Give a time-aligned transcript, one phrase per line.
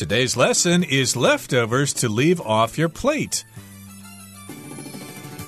[0.00, 3.44] Today's lesson is leftovers to leave off your plate.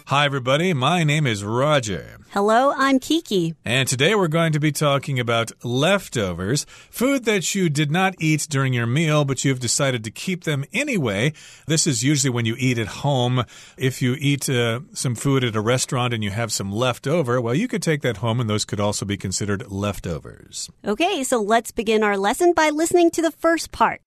[0.09, 0.75] Hi, everybody.
[0.75, 2.19] My name is Roger.
[2.33, 3.55] Hello, I'm Kiki.
[3.65, 8.47] And today we're going to be talking about leftovers, food that you did not eat
[8.51, 11.33] during your meal, but you've decided to keep them anyway.
[11.67, 13.47] This is usually when you eat at home.
[13.79, 17.41] If you eat uh, some food at a restaurant and you have some left over,
[17.41, 20.69] well, you could take that home and those could also be considered leftovers.
[20.85, 24.03] Okay, so let's begin our lesson by listening to the first part.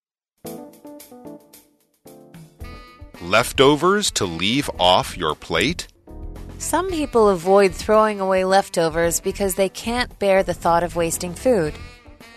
[3.21, 5.87] Leftovers to leave off your plate?
[6.57, 11.73] Some people avoid throwing away leftovers because they can't bear the thought of wasting food.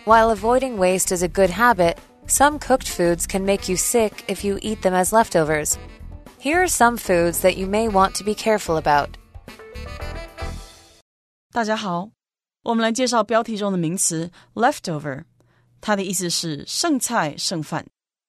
[0.05, 4.45] While avoiding waste is a good habit, some cooked foods can make you sick if
[4.45, 5.79] you eat them as leftovers.
[6.39, 9.17] Here are some foods that you may want to be careful about.
[11.51, 12.11] 大家好，
[12.63, 15.25] 我们来介绍标题中的名词 leftover，
[15.81, 17.87] 它的意思是剩菜剩饭。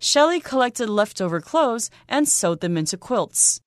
[0.00, 3.58] ，Shelly collected leftover clothes and sewed them into quilts.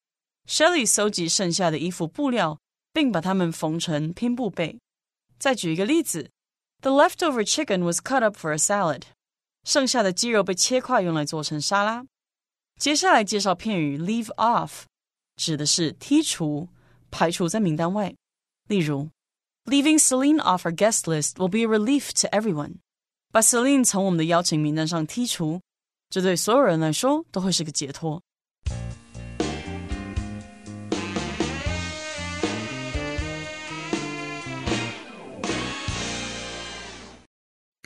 [0.47, 2.59] Shelly 收集剩下的衣服布料，
[2.93, 4.79] 并把它们缝成拼布被。
[5.39, 6.29] 再举一个例子：
[6.81, 9.03] The leftover chicken was cut up for a salad。
[9.63, 12.05] 剩下的鸡肉被切块用来做成沙拉。
[12.79, 14.83] 接下来介绍片语 leave off，
[15.35, 16.69] 指的是剔除、
[17.09, 18.13] 排除在名单外。
[18.67, 19.09] 例如，
[19.65, 22.75] Leaving Celine off our guest list will be a relief to everyone。
[23.31, 25.61] 把 Celine 从我们的邀请名单上剔除，
[26.09, 28.21] 这对所有人来说都会是个解脱。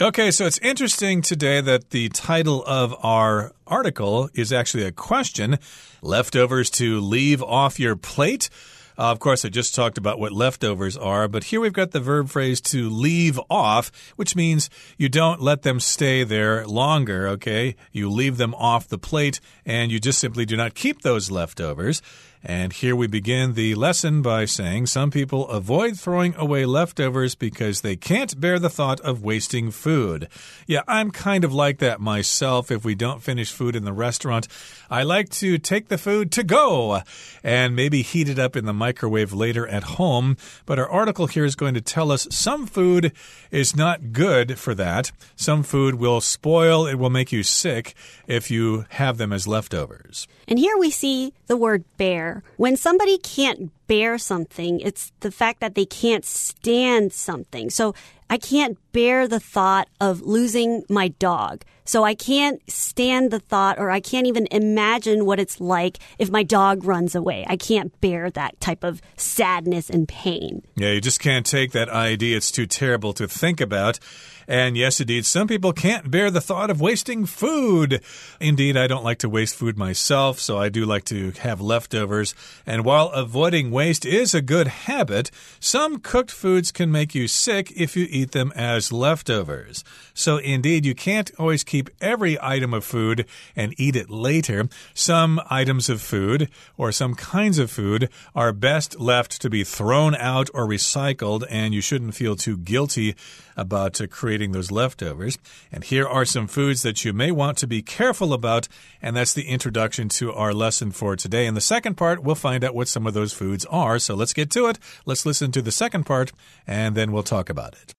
[0.02, 5.60] Okay, so it's interesting today that the title of our article is actually a question
[6.02, 8.50] leftovers to leave off your plate.
[8.97, 12.01] Uh, of course, I just talked about what leftovers are, but here we've got the
[12.01, 17.77] verb phrase to leave off, which means you don't let them stay there longer, okay?
[17.93, 22.03] You leave them off the plate and you just simply do not keep those leftovers.
[22.47, 27.81] And here we begin the lesson by saying some people avoid throwing away leftovers because
[27.81, 30.29] they can't bear the thought of wasting food.
[30.67, 32.71] Yeah, I'm kind of like that myself.
[32.71, 34.47] If we don't finish food in the restaurant,
[34.91, 37.01] I like to take the food to go
[37.43, 40.37] and maybe heat it up in the microwave later at home.
[40.67, 43.13] But our article here is going to tell us some food
[43.51, 45.13] is not good for that.
[45.35, 47.95] Some food will spoil, it will make you sick
[48.27, 50.29] if you have them as leftovers.
[50.47, 52.34] And here we see the word bear.
[52.57, 57.71] When somebody can't bear something, it's the fact that they can't stand something.
[57.71, 57.95] So
[58.35, 61.65] I can't bear the thought of losing my dog.
[61.85, 66.31] So I can't stand the thought or I can't even imagine what it's like if
[66.31, 67.45] my dog runs away.
[67.47, 70.63] I can't bear that type of sadness and pain.
[70.75, 72.37] Yeah, you just can't take that idea.
[72.37, 74.01] It's too terrible to think about.
[74.47, 78.03] And yes, indeed, some people can't bear the thought of wasting food.
[78.41, 82.35] Indeed, I don't like to waste food myself, so I do like to have leftovers.
[82.67, 85.31] And while avoiding waste is a good habit,
[85.61, 89.85] some cooked foods can make you sick if you eat them as leftovers.
[90.15, 93.27] So indeed, you can't always keep every item of food
[93.57, 94.69] and eat it later.
[94.95, 100.15] Some items of food or some kinds of food are best left to be thrown
[100.15, 103.15] out or recycled, and you shouldn't feel too guilty
[103.57, 105.39] about uh, creating those leftovers.
[105.71, 108.69] And here are some foods that you may want to be careful about,
[109.03, 111.47] and that's the introduction to our lesson for today.
[111.47, 113.99] In the second part, we'll find out what some of those foods are.
[113.99, 114.79] So let's get to it.
[115.07, 116.33] Let's listen to the second part,
[116.67, 117.95] and then we'll talk about it.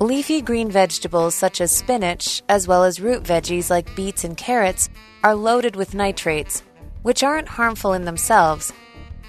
[0.00, 4.90] Leafy green vegetables such as spinach, as well as root veggies like beets and carrots,
[5.22, 6.64] are loaded with nitrates,
[7.02, 8.72] which aren't harmful in themselves.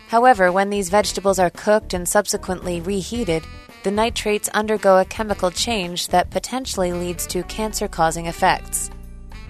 [0.07, 3.43] However, when these vegetables are cooked and subsequently reheated,
[3.83, 8.89] the nitrates undergo a chemical change that potentially leads to cancer causing effects.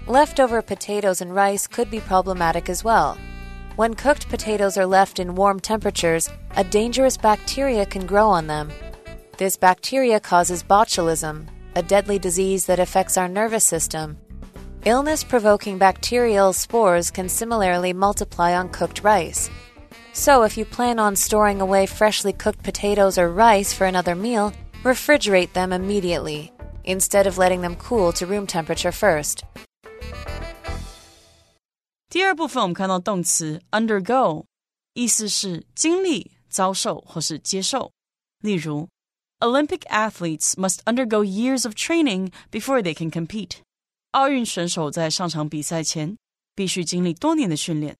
[0.06, 3.16] Leftover potatoes and rice could be problematic as well.
[3.76, 8.70] When cooked potatoes are left in warm temperatures, a dangerous bacteria can grow on them.
[9.37, 14.17] This bacteria causes botulism, a deadly disease that affects our nervous system.
[14.85, 19.49] Illness provoking bacterial spores can similarly multiply on cooked rice.
[20.13, 24.51] So, if you plan on storing away freshly cooked potatoes or rice for another meal,
[24.83, 26.51] refrigerate them immediately.
[26.83, 29.43] instead of letting them cool to room temperature first.
[32.09, 34.45] 第二部分我们看到动词 undergo，
[34.93, 37.91] 意思是经历、遭受或是接受。
[38.41, 38.89] 例如
[39.39, 43.57] ，Olympic athletes must undergo years of training before they can compete。
[44.11, 46.17] 奥运选手在上场比赛前
[46.55, 47.95] 必须经历多年的训练。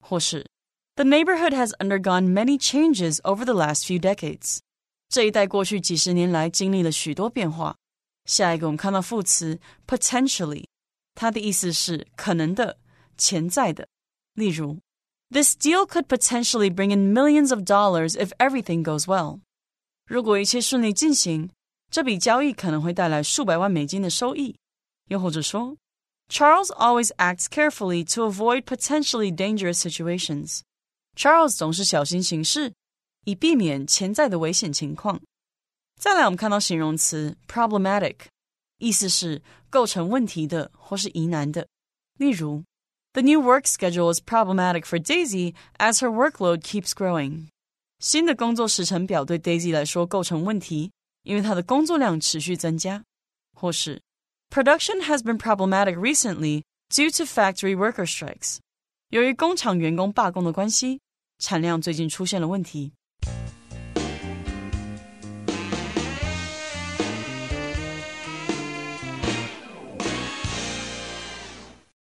[0.00, 0.46] 或是
[0.94, 4.58] The neighborhood has undergone many changes over the last few decades。
[5.08, 7.76] 这一带过去几十年来经历了许多变化。
[8.24, 10.64] 下一个我们看到副词 potentially，
[11.14, 12.78] 它的意思是可能的、
[13.18, 13.88] 潜在的。
[14.34, 14.78] 例如，
[15.30, 19.40] This deal could potentially bring in millions of dollars if everything goes well。
[20.10, 21.50] 如果一切顺利进行，
[21.90, 24.56] 这笔交易可能会带来数百万美金的收益。
[25.08, 25.76] 又或者说，
[26.28, 32.72] Charles always acts carefully to avoid potentially dangerous situations。Charles 总是小心行事，
[33.24, 35.20] 以避免潜在的危险情况。
[35.98, 38.16] 再来，我们看到形容词 problematic，
[38.78, 41.66] 意思是构成问题的或是疑难的。
[42.18, 42.64] 例如，
[43.12, 47.46] The new work schedule is problematic for Daisy as her workload keeps growing。
[48.00, 50.90] 新的工作时程表对 Daisy 来说构成问题，
[51.22, 53.02] 因为她的工作量持续增加。
[53.54, 54.02] 或是
[54.50, 58.58] Production has been problematic recently due to factory worker strikes。
[59.08, 61.00] 由于工厂员工罢工的关系，
[61.38, 62.92] 产量最近出现了问题。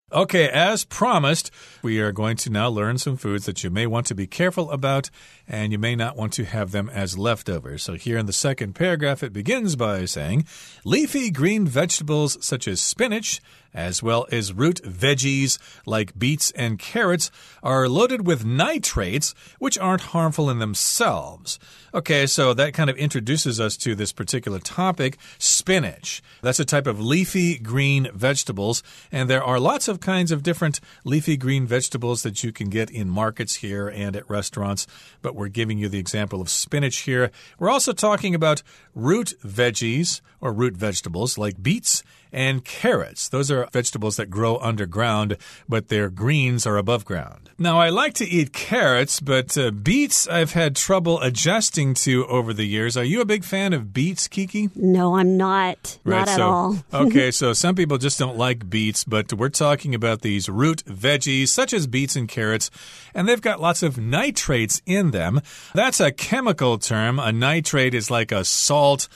[0.10, 1.48] Okay, as promised,
[1.83, 4.71] we are going to now learn some foods that you may want to be careful
[4.71, 5.11] about
[5.49, 7.83] and you may not want to have them as leftovers.
[7.83, 10.45] So, here in the second paragraph, it begins by saying
[10.85, 13.41] leafy green vegetables such as spinach,
[13.75, 17.31] as well as root veggies like beets and carrots,
[17.63, 21.59] are loaded with nitrates, which aren't harmful in themselves.
[21.93, 26.23] Okay, so that kind of introduces us to this particular topic spinach.
[26.43, 30.81] That's a type of leafy green vegetables, and there are lots of kinds of different
[31.05, 34.89] leafy green vegetables that you can get in markets here and at restaurants,
[35.23, 37.31] but we're giving you the example of spinach here.
[37.61, 42.03] We're also talking about root veggies or root vegetables like beets
[42.33, 43.29] and carrots.
[43.29, 45.37] Those are vegetables that grow underground,
[45.69, 47.51] but their greens are above ground.
[47.59, 52.55] Now, I like to eat carrots, but uh, beets I've had trouble adjusting to over
[52.55, 52.97] the years.
[52.97, 54.71] Are you a big fan of beets, Kiki?
[54.75, 55.99] No, I'm not.
[56.05, 56.77] Right, not at so, all.
[56.93, 61.49] okay, so some people just don't like beets, but we're talking about these root veggies,
[61.49, 62.71] such as beets and carrots,
[63.15, 65.41] and they've got lots of nitrates in them.
[65.75, 67.19] That's a chemical term.
[67.19, 69.09] A nitrate is like a salt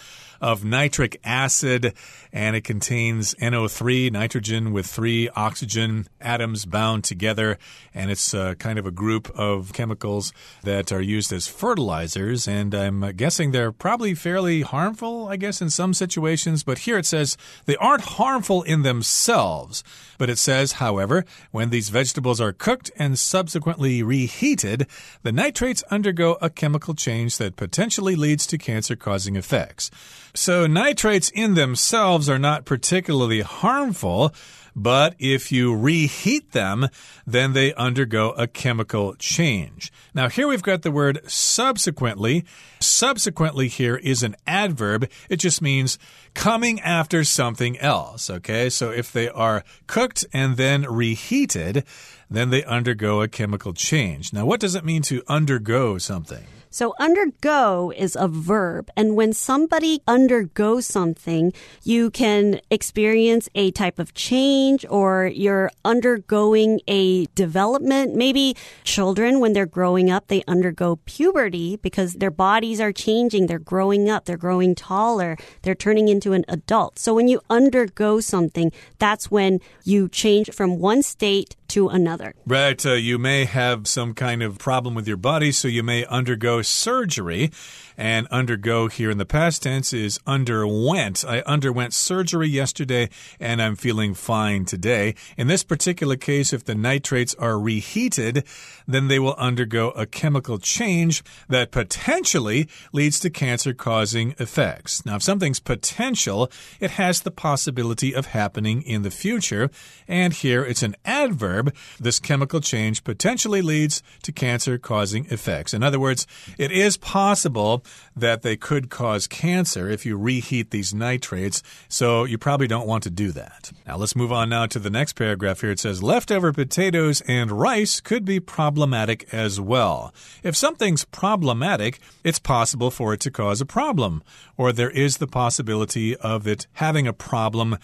[0.45, 1.95] of nitric acid,
[2.31, 7.57] and it contains NO3, nitrogen with three oxygen atoms bound together.
[7.95, 12.47] And it's uh, kind of a group of chemicals that are used as fertilizers.
[12.47, 16.63] And I'm guessing they're probably fairly harmful, I guess, in some situations.
[16.63, 19.83] But here it says they aren't harmful in themselves.
[20.19, 24.87] But it says, however, when these vegetables are cooked and subsequently reheated,
[25.23, 29.91] the nitrates undergo a chemical change that potentially leads to cancer causing effects.
[30.35, 34.35] So, nitrates in themselves are not particularly harmful.
[34.77, 36.89] But if you reheat them,
[37.27, 39.93] then they undergo a chemical change.
[40.15, 42.45] Now, here we've got the word subsequently.
[42.81, 45.09] Subsequently here is an adverb.
[45.29, 45.99] It just means
[46.35, 48.29] coming after something else.
[48.29, 48.69] Okay.
[48.69, 51.85] So if they are cooked and then reheated,
[52.29, 54.33] then they undergo a chemical change.
[54.33, 56.47] Now, what does it mean to undergo something?
[56.75, 58.91] So undergo is a verb.
[58.97, 61.53] And when somebody undergoes something,
[61.85, 68.17] you can experience a type of change or you're undergoing a development.
[68.17, 73.47] Maybe children, when they're growing up, they undergo puberty because their bodies are changing.
[73.47, 74.25] They're growing up.
[74.25, 75.37] They're growing taller.
[75.63, 76.99] They're turning into an adult.
[76.99, 82.35] So when you undergo something, that's when you change from one state to another.
[82.47, 82.85] Right.
[82.85, 86.63] Uh, you may have some kind of problem with your body, so you may undergo
[86.65, 87.51] surgery.
[87.97, 91.25] And undergo here in the past tense is underwent.
[91.25, 95.15] I underwent surgery yesterday and I'm feeling fine today.
[95.37, 98.45] In this particular case, if the nitrates are reheated,
[98.89, 105.07] then they will undergo a chemical change that potentially leads to cancer causing effects.
[105.07, 109.71] Now, if something's potential, it has the possibility of happening in the future.
[110.09, 111.75] And here it's an adverb.
[112.01, 115.73] This chemical change potentially leads to cancer causing effects.
[115.73, 116.27] In other words,
[116.59, 117.85] it is possible
[118.17, 123.03] that they could cause cancer if you reheat these nitrates, so you probably don't want
[123.05, 123.73] to do that.
[123.87, 125.71] Now, let's move on now to the next paragraph here.
[125.71, 130.13] It says leftover potatoes and rice could be problematic as well.
[130.43, 134.23] If something's problematic, it's possible for it to cause a problem,
[134.57, 137.79] or there is the possibility of it having a problem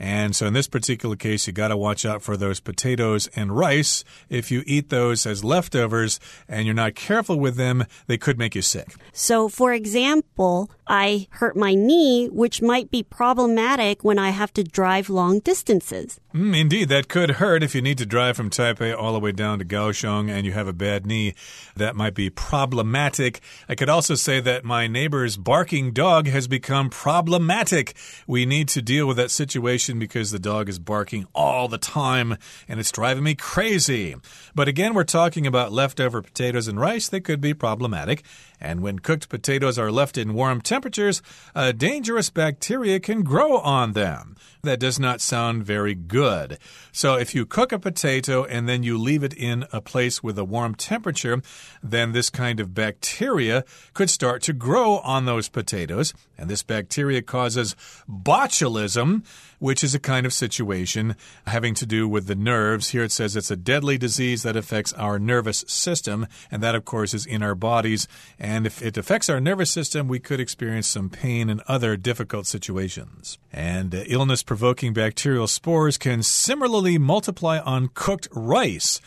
[0.00, 3.54] and so in this particular case, you got to watch out for those potatoes and
[3.54, 4.02] rice.
[4.30, 8.54] If you eat those as leftovers and you're not careful with them, they could make
[8.54, 8.94] you sick.
[9.12, 14.64] So, for example, I hurt my knee, which might be problematic when I have to
[14.64, 16.18] drive long distances.
[16.32, 19.32] Mm, indeed, that could hurt if you need to drive from Taipei all the way
[19.32, 21.34] down to Kaohsiung and you have a bad knee.
[21.74, 23.40] That might be problematic.
[23.68, 27.96] I could also say that my neighbor's barking dog has become problematic.
[28.28, 32.36] We need to deal with that situation because the dog is barking all the time
[32.68, 34.14] and it's driving me crazy.
[34.54, 38.22] But again, we're talking about leftover potatoes and rice that could be problematic.
[38.60, 41.22] And when cooked potatoes are left in warm temperatures,
[41.54, 44.36] a dangerous bacteria can grow on them.
[44.62, 46.58] That does not sound very good.
[46.92, 50.38] So, if you cook a potato and then you leave it in a place with
[50.38, 51.40] a warm temperature,
[51.82, 53.64] then this kind of bacteria
[53.94, 56.12] could start to grow on those potatoes.
[56.36, 57.74] And this bacteria causes
[58.06, 59.24] botulism,
[59.60, 61.14] which is a kind of situation
[61.46, 62.90] having to do with the nerves.
[62.90, 66.84] Here it says it's a deadly disease that affects our nervous system, and that, of
[66.84, 68.08] course, is in our bodies.
[68.38, 72.46] And if it affects our nervous system, we could experience some pain and other difficult
[72.46, 73.38] situations.
[73.52, 79.00] And uh, illness provoking bacterial spores can similarly multiply on cooked rice.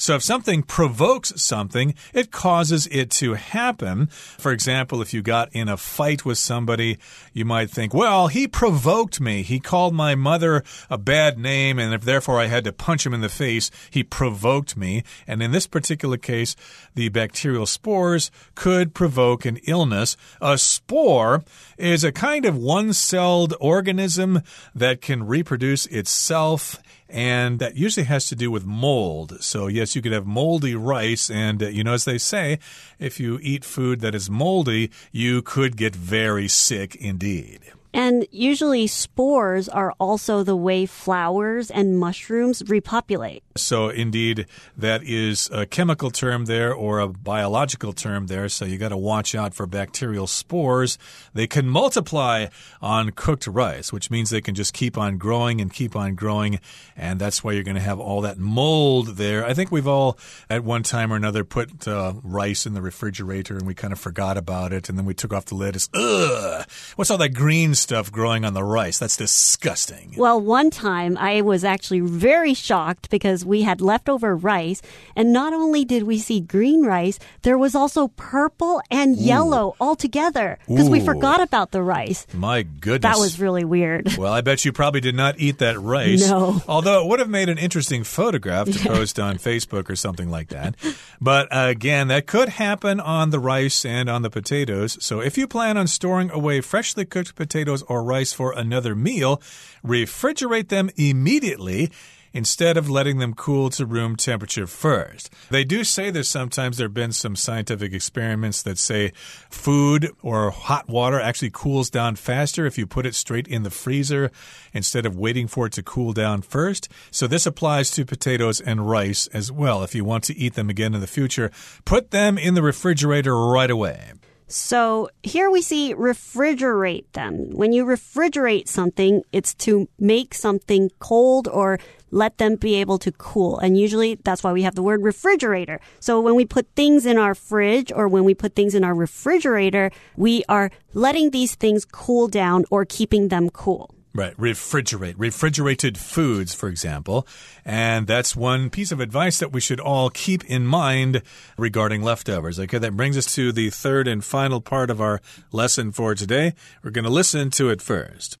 [0.00, 4.06] So if something provokes something, it causes it to happen.
[4.06, 6.96] For example, if you got in a fight with somebody,
[7.34, 9.42] you might think, well, he provoked me.
[9.42, 13.12] He called my mother a bad name, and if therefore I had to punch him
[13.12, 15.04] in the face, he provoked me.
[15.26, 16.56] And in this particular case,
[16.94, 20.16] the bacterial spores could provoke an illness.
[20.40, 21.44] A spore
[21.76, 24.40] is a kind of one celled organism
[24.74, 29.42] that can reproduce itself and that usually has to do with mold.
[29.42, 32.58] So, yes, you could have moldy rice, and uh, you know, as they say,
[32.98, 37.72] if you eat food that is moldy, you could get very sick indeed.
[37.92, 43.42] And usually, spores are also the way flowers and mushrooms repopulate.
[43.56, 48.48] So, indeed, that is a chemical term there or a biological term there.
[48.48, 50.98] So, you got to watch out for bacterial spores.
[51.34, 52.46] They can multiply
[52.80, 56.60] on cooked rice, which means they can just keep on growing and keep on growing.
[56.96, 59.44] And that's why you're going to have all that mold there.
[59.44, 60.18] I think we've all,
[60.48, 63.98] at one time or another, put uh, rice in the refrigerator and we kind of
[63.98, 64.88] forgot about it.
[64.88, 65.76] And then we took off the lid.
[65.76, 66.66] It's, ugh,
[66.96, 68.98] what's all that green stuff growing on the rice?
[68.98, 70.14] That's disgusting.
[70.16, 74.82] Well, one time I was actually very shocked because we had leftover rice.
[75.16, 79.96] And not only did we see green rice, there was also purple and yellow all
[79.96, 82.26] together because we forgot about the rice.
[82.32, 83.14] My goodness.
[83.14, 84.16] That was really weird.
[84.16, 86.28] Well, I bet you probably did not eat that rice.
[86.28, 86.62] No.
[86.68, 90.48] Although it would have made an interesting photograph to post on Facebook or something like
[90.48, 90.76] that.
[91.20, 94.98] But again, that could happen on the rice and on the potatoes.
[95.04, 97.34] So if you plan on storing away freshly cooked
[97.70, 99.40] potatoes or rice for another meal,
[99.84, 101.90] refrigerate them immediately
[102.32, 105.30] instead of letting them cool to room temperature first.
[105.50, 109.12] They do say that sometimes there have been some scientific experiments that say
[109.50, 113.70] food or hot water actually cools down faster if you put it straight in the
[113.70, 114.30] freezer
[114.72, 116.88] instead of waiting for it to cool down first.
[117.10, 119.82] So this applies to potatoes and rice as well.
[119.82, 121.50] If you want to eat them again in the future,
[121.84, 124.12] put them in the refrigerator right away.
[124.50, 127.50] So here we see refrigerate them.
[127.50, 131.78] When you refrigerate something, it's to make something cold or
[132.10, 133.60] let them be able to cool.
[133.60, 135.80] And usually that's why we have the word refrigerator.
[136.00, 138.94] So when we put things in our fridge or when we put things in our
[138.94, 143.94] refrigerator, we are letting these things cool down or keeping them cool.
[144.12, 145.14] Right, refrigerate.
[145.18, 147.26] Refrigerated foods, for example.
[147.64, 151.22] And that's one piece of advice that we should all keep in mind
[151.56, 152.58] regarding leftovers.
[152.58, 155.20] Okay, that brings us to the third and final part of our
[155.52, 156.54] lesson for today.
[156.82, 158.36] We're going to listen to it first.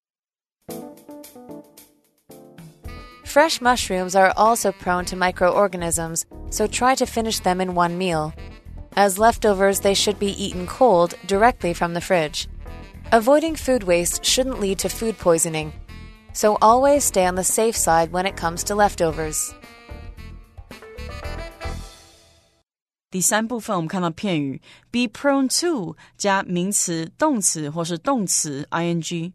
[3.24, 8.34] Fresh mushrooms are also prone to microorganisms, so try to finish them in one meal.
[8.96, 12.48] As leftovers, they should be eaten cold directly from the fridge.
[13.11, 15.71] Avoiding food waste shouldn't lead to food poisoning,
[16.33, 19.53] so always stay on the safe side when it comes to leftovers.
[23.11, 24.61] 第三部分我们看到片语
[24.91, 29.31] be prone to 加名词、动词或是动词 ing，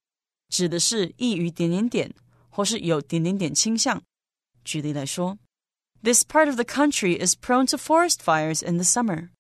[0.51, 2.15] 指的是易于点点点
[2.51, 4.03] 或是有点点点倾向。
[4.63, 5.39] 举例来说，
[6.03, 9.31] This part of the country is prone to forest fires in the summer.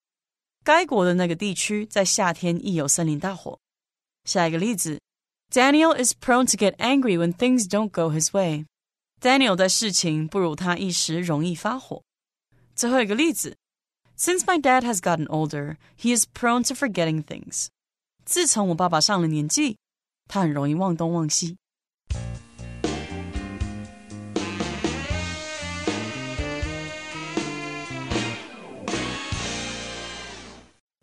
[0.64, 3.58] 该国的那个地区在夏天易有森林大火。
[4.24, 5.00] 下一个例子，
[5.50, 12.02] Daniel is prone to get angry when things don't go his way。Daniel 在事情不如他意时容易发火。
[12.74, 13.56] 最后一个例子，
[14.16, 17.66] Since my dad has gotten older, he is prone to forgetting things。
[18.24, 19.76] 自从我爸爸上了年纪，
[20.28, 21.56] 他很容易忘东忘西。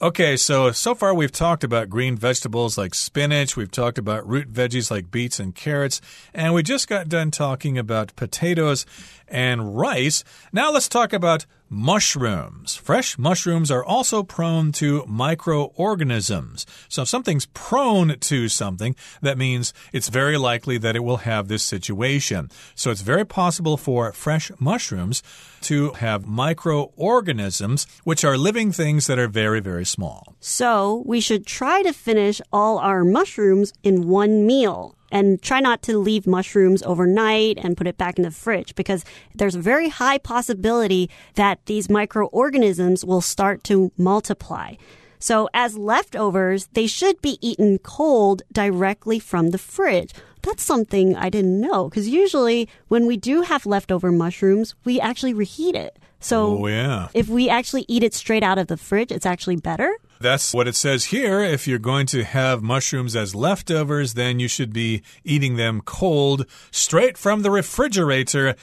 [0.03, 4.53] Okay, so so far we've talked about green vegetables like spinach, we've talked about root
[4.53, 6.01] veggies like beets and carrots,
[6.35, 8.85] and we just got done talking about potatoes
[9.33, 10.23] and rice.
[10.53, 12.77] Now let's talk about mushrooms.
[12.77, 16.67] Fresh mushrooms are also prone to microorganisms.
[16.89, 21.49] So if something's prone to something, that means it's very likely that it will have
[21.49, 22.51] this situation.
[22.75, 25.23] So it's very possible for fresh mushrooms
[25.63, 30.37] to have microorganisms, which are living things that are very, very small.
[30.41, 35.83] So we should try to finish all our mushrooms in one meal and try not
[35.83, 39.05] to leave mushrooms overnight and put it back in the fridge because
[39.35, 44.75] there's a very high possibility that these microorganisms will start to multiply.
[45.19, 50.13] So as leftovers, they should be eaten cold directly from the fridge.
[50.43, 55.35] That's something I didn't know because usually when we do have leftover mushrooms, we actually
[55.35, 55.97] reheat it.
[56.19, 57.09] So Oh, yeah.
[57.15, 59.95] if we actually eat it straight out of the fridge, it's actually better.
[60.23, 61.41] That's what it says here.
[61.41, 66.47] If you're going to have mushrooms as leftovers, then you should be eating them cold,
[66.71, 68.55] straight from the refrigerator.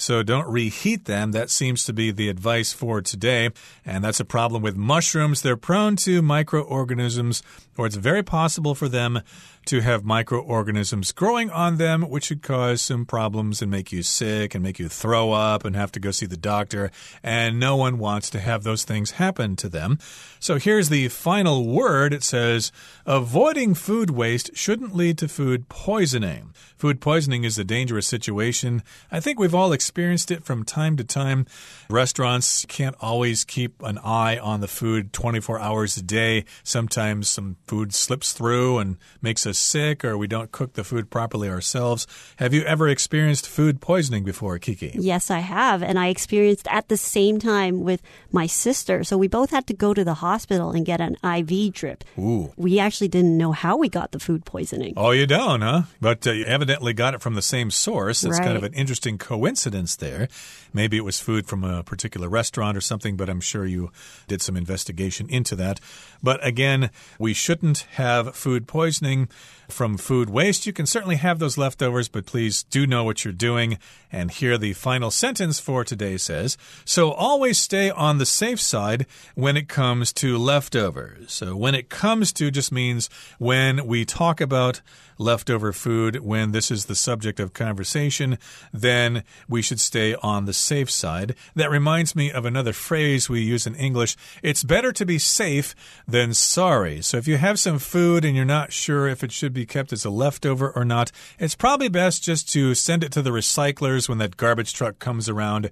[0.00, 1.32] So don't reheat them.
[1.32, 3.50] That seems to be the advice for today.
[3.84, 5.42] And that's a problem with mushrooms.
[5.42, 7.42] They're prone to microorganisms,
[7.76, 9.20] or it's very possible for them
[9.66, 14.54] to have microorganisms growing on them, which could cause some problems and make you sick
[14.54, 16.90] and make you throw up and have to go see the doctor.
[17.22, 19.98] And no one wants to have those things happen to them.
[20.38, 22.14] So here's the final word.
[22.14, 22.72] It says,
[23.04, 26.54] avoiding food waste shouldn't lead to food poisoning.
[26.78, 28.82] Food poisoning is a dangerous situation.
[29.12, 31.46] I think we've all experienced it from time to time.
[31.88, 36.44] Restaurants can't always keep an eye on the food 24 hours a day.
[36.62, 41.10] Sometimes some food slips through and makes us sick, or we don't cook the food
[41.10, 42.06] properly ourselves.
[42.36, 44.92] Have you ever experienced food poisoning before, Kiki?
[44.94, 45.82] Yes, I have.
[45.82, 49.04] And I experienced at the same time with my sister.
[49.04, 52.04] So we both had to go to the hospital and get an IV drip.
[52.18, 52.52] Ooh.
[52.56, 54.94] We actually didn't know how we got the food poisoning.
[54.96, 55.82] Oh, you don't, huh?
[56.00, 58.24] But uh, you evidently got it from the same source.
[58.24, 60.28] It's kind of an interesting coincidence there.
[60.72, 63.90] Maybe it was food from a particular restaurant or something, but I'm sure you
[64.28, 65.80] did some investigation into that.
[66.22, 69.28] But again, we shouldn't have food poisoning
[69.68, 70.66] from food waste.
[70.66, 73.78] You can certainly have those leftovers, but please do know what you're doing.
[74.12, 79.06] And here the final sentence for today says So always stay on the safe side
[79.34, 81.32] when it comes to leftovers.
[81.32, 84.80] So when it comes to just means when we talk about
[85.18, 88.38] leftover food, when this is the subject of conversation,
[88.72, 91.36] then we should stay on the safe side.
[91.54, 95.74] That reminds me of another phrase we use in English it's better to be safe
[96.08, 97.02] than sorry.
[97.02, 99.92] So if you have some food and you're not sure if it should be kept
[99.92, 104.08] as a leftover or not, it's probably best just to send it to the recyclers
[104.08, 105.70] when that garbage truck comes around.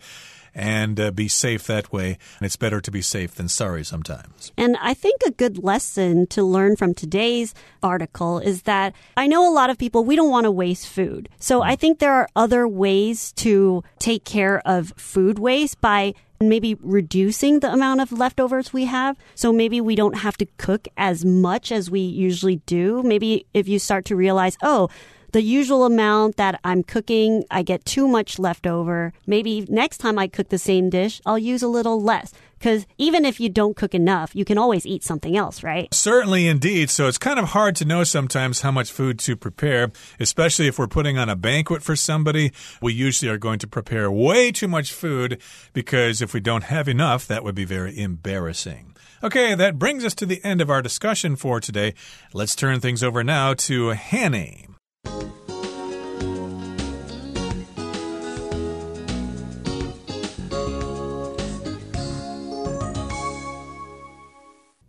[0.54, 2.18] And uh, be safe that way.
[2.38, 4.52] And it's better to be safe than sorry sometimes.
[4.56, 9.48] And I think a good lesson to learn from today's article is that I know
[9.48, 11.28] a lot of people, we don't want to waste food.
[11.38, 16.76] So I think there are other ways to take care of food waste by maybe
[16.80, 19.16] reducing the amount of leftovers we have.
[19.34, 23.02] So maybe we don't have to cook as much as we usually do.
[23.02, 24.88] Maybe if you start to realize, oh,
[25.32, 29.12] the usual amount that I'm cooking, I get too much left over.
[29.26, 32.32] Maybe next time I cook the same dish, I'll use a little less.
[32.58, 35.92] Because even if you don't cook enough, you can always eat something else, right?
[35.94, 36.90] Certainly, indeed.
[36.90, 40.76] So it's kind of hard to know sometimes how much food to prepare, especially if
[40.76, 42.52] we're putting on a banquet for somebody.
[42.82, 45.40] We usually are going to prepare way too much food
[45.72, 48.96] because if we don't have enough, that would be very embarrassing.
[49.22, 51.94] Okay, that brings us to the end of our discussion for today.
[52.32, 54.66] Let's turn things over now to Hanny.
[55.04, 55.37] Thank you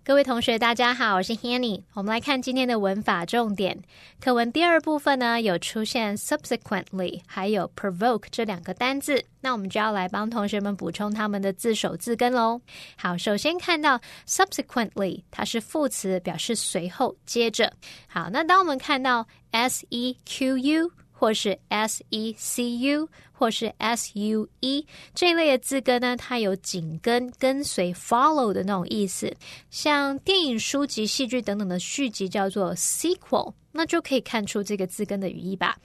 [0.09, 1.83] 各位同学，大家好，我是 Hanny。
[1.93, 3.79] 我们来看今天的文法重点。
[4.19, 12.59] 课文第二部分呢，有出现 subsequently 还有 provoke 这两个单字，那我们就要来帮同学们补充他们的字首字根喽。
[12.97, 17.71] 好，首先看到 subsequently，它是副词，表示随后、接着。
[18.07, 29.35] 好，那当我们看到 s e q u 或是 s e c u，或是 s u e 这一类的字根呢，它有紧跟、跟随 follow 的那种意思。
[29.69, 35.75] 像电影、书籍、戏剧等等的续集叫做 sequel，那就可以看出这个字根的语义吧。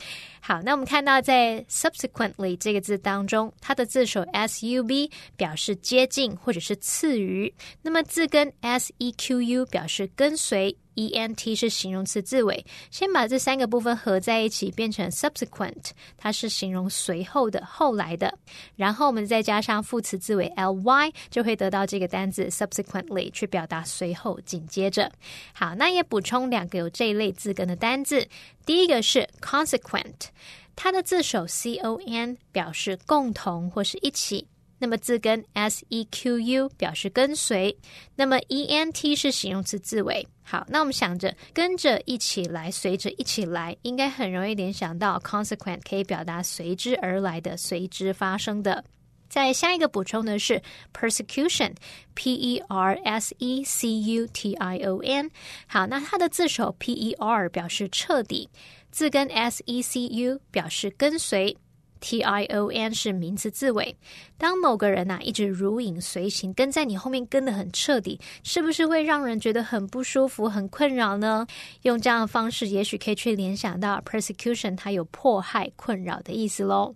[0.40, 10.76] 好，那我们看到在 subsequently 这个字当中，它的字首 s u b 表示接近或者是次于，那么字根 s e q u 表示跟随。
[10.94, 18.36] E n t 是形容词字尾，先把这三个部分合在一起变成 subsequent，它是形容随后的、后来的。
[18.76, 25.10] 然后我们再加上副词字尾 l y，就会得到这个单字 subsequently，去表达随后、紧接着。
[25.52, 28.26] 好，那也补充两个有这一类字根的单字。
[28.64, 30.28] 第一个是 consequent，
[30.74, 34.46] 它的字首 c o n 表示共同或是一起。
[34.84, 37.74] 那么字根 s e q u 表示跟随，
[38.16, 40.28] 那么 e n t 是形容词字尾。
[40.42, 48.84] 好，那我们想着跟着一起来，随着一起来，应该很容易联想到 consequent 可以表达随之而来的、随之发生的。
[49.26, 50.60] 在下一个补充的是
[50.92, 55.30] persecution，p e r s e c u t i o n。
[55.66, 58.50] 好，那它的字首 p e r 表示彻底，
[58.90, 61.56] 字根 s e c u 表示跟随。
[62.04, 63.96] T I O N 是名词字尾。
[64.36, 71.46] 当某个人呐一直如影随形，跟在你后面跟得很彻底，是不是会让人觉得很不舒服、很困扰呢？
[71.80, 76.94] 用这样的方式，也许可以去联想到 persecution，它有迫害、困扰的意思喽。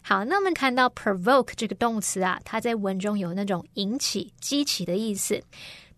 [0.00, 5.42] 好，那我们看到 provoke 这个动词啊，它在文中有那种引起、激起的意思。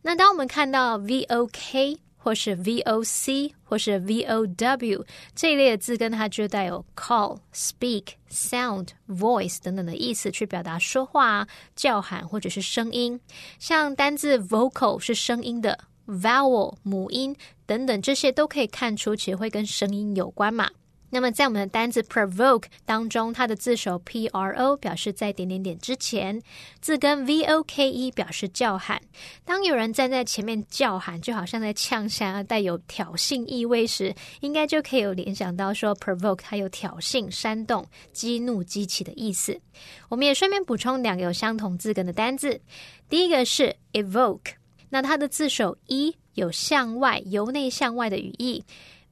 [0.03, 2.01] 那当我们看到 V O K。
[2.23, 5.05] 或是 voc 或是 vow
[5.35, 13.19] 这一类的字根，它就带有 call、speak、sound、voice 等等的意思，去表达说话、啊叫喊或者是声音。
[13.59, 20.69] 像单字 vocal 是声音的，vowel 母音等等，这些都可以看出，其实会跟声音有关嘛。
[21.11, 26.41] 那么在我们的单字 provoke 当中，它的字首 p r o 表示在点点点之前，
[26.81, 29.03] 字根 v o k e 表示叫喊。
[29.45, 39.61] 当有人站在前面叫喊，就好像在呛下，带有挑衅意味时，应该就可以有联想到说 provoke 它有挑衅、煽动、激怒、激起的意思。
[40.09, 42.61] 我们也顺便补充两个有相同字根的单字，
[43.09, 44.53] 第一个是 evoke，
[44.89, 48.65] 那它的字首 e 有向外、由内向外的语义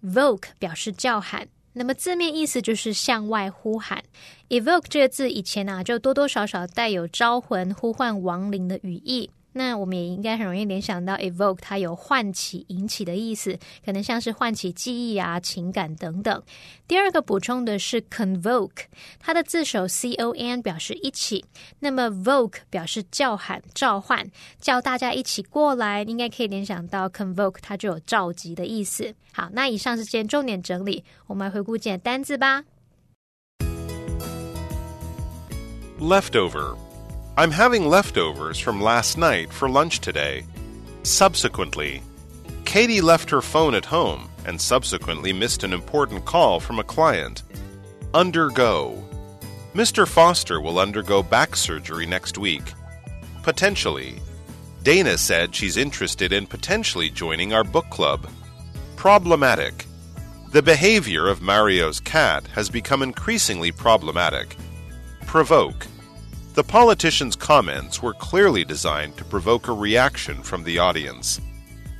[0.05, 1.49] ，voke 表示叫喊。
[1.79, 4.03] 那么字面意思就是向外呼喊
[4.49, 9.31] ，evoke 这个字以前啊就多多少少带有招魂、呼唤亡灵的语义。
[9.53, 16.43] 那我们也应该很容易联想到 evoke，它有唤起、引起的意思，可能像是唤起记忆啊、情感等等。
[16.87, 18.85] 第二个补充的是 convoke，
[19.19, 21.45] 它的字首 c o n 表示一起，
[21.81, 24.31] 那么 voke 表示叫喊、召唤，
[24.61, 29.15] 叫大家一起过来，应该可以联想到 convoke，它就有召集的意思。
[29.33, 32.65] 好，那以上是今天重点整理，我们来回顾几个单字吧。
[36.01, 36.88] Leftover.
[37.38, 40.44] I'm having leftovers from last night for lunch today.
[41.05, 42.03] Subsequently,
[42.64, 47.44] Katie left her phone at home and subsequently missed an important call from a client.
[48.12, 49.05] Undergo.
[49.72, 50.05] Mr.
[50.05, 52.72] Foster will undergo back surgery next week.
[53.44, 54.18] Potentially.
[54.83, 58.29] Dana said she's interested in potentially joining our book club.
[58.96, 59.87] Problematic.
[60.51, 64.57] The behavior of Mario's cat has become increasingly problematic.
[65.24, 65.87] Provoke.
[66.59, 71.40] The politician's comments were clearly designed to provoke a reaction from the audience.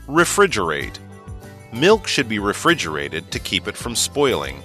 [0.09, 0.99] Refrigerate.
[1.73, 4.61] Milk should be refrigerated to keep it from spoiling.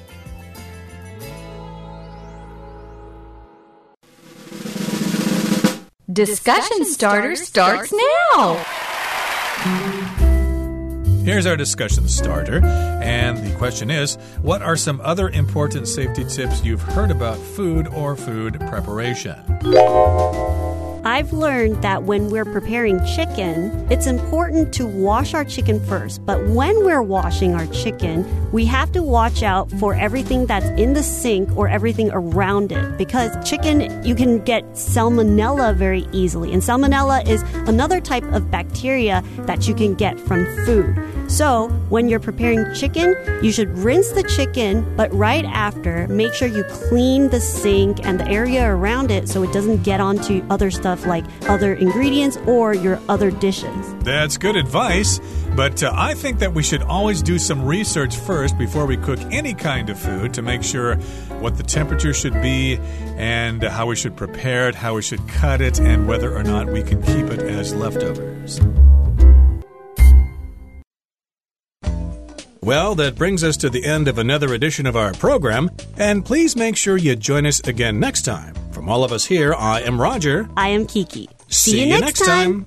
[6.11, 7.93] Discussion starter starts
[8.33, 8.65] now.
[11.23, 12.59] Here's our discussion starter.
[12.65, 17.87] And the question is What are some other important safety tips you've heard about food
[17.87, 19.41] or food preparation?
[21.05, 26.25] I've learned that when we're preparing chicken, it's important to wash our chicken first.
[26.25, 30.93] But when we're washing our chicken, we have to watch out for everything that's in
[30.93, 36.53] the sink or everything around it because chicken, you can get salmonella very easily.
[36.53, 40.95] And salmonella is another type of bacteria that you can get from food.
[41.27, 46.47] So, when you're preparing chicken, you should rinse the chicken, but right after, make sure
[46.47, 50.69] you clean the sink and the area around it so it doesn't get onto other
[50.69, 53.95] stuff like other ingredients or your other dishes.
[54.03, 55.19] That's good advice,
[55.55, 59.19] but uh, I think that we should always do some research first before we cook
[59.31, 60.95] any kind of food to make sure
[61.39, 62.77] what the temperature should be
[63.17, 66.67] and how we should prepare it, how we should cut it, and whether or not
[66.67, 68.59] we can keep it as leftovers.
[72.63, 76.55] Well, that brings us to the end of another edition of our program, and please
[76.55, 78.55] make sure you join us again next time.
[78.71, 80.47] From all of us here, I am Roger.
[80.55, 81.27] I am Kiki.
[81.49, 82.65] See, you next time.